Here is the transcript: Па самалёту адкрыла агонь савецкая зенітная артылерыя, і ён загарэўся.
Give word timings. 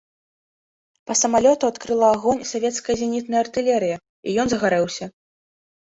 Па 1.09 1.13
самалёту 1.21 1.63
адкрыла 1.73 2.07
агонь 2.17 2.43
савецкая 2.53 2.95
зенітная 3.03 3.39
артылерыя, 3.45 3.97
і 4.27 4.39
ён 4.45 4.53
загарэўся. 4.55 5.05